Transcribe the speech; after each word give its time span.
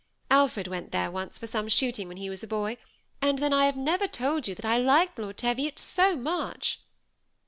Alfred 0.31 0.67
went 0.67 0.91
there 0.91 1.11
once 1.11 1.37
for 1.37 1.45
some 1.45 1.67
shooting 1.69 2.07
when 2.07 2.17
he 2.17 2.27
was 2.27 2.41
a 2.41 2.47
boy; 2.47 2.75
and 3.21 3.37
then 3.37 3.53
I 3.53 3.67
have 3.67 3.77
never 3.77 4.07
told 4.07 4.47
you 4.47 4.55
that 4.55 4.65
I 4.65 4.79
like 4.79 5.15
Lord 5.15 5.37
Teviot 5.37 5.77
so 5.77 6.15
much." 6.17 6.79